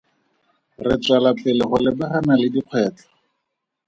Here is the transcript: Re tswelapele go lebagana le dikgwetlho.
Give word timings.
Re 0.85 0.95
tswelapele 1.01 1.63
go 1.69 1.77
lebagana 1.85 2.33
le 2.39 2.47
dikgwetlho. 2.53 3.07